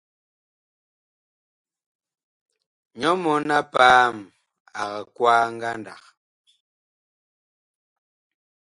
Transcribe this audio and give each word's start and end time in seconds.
Nyɔ 2.99 3.11
mɔn-a-paam 3.23 4.15
ag 4.81 5.05
kwaa 5.15 5.43
ngandag. 5.55 6.03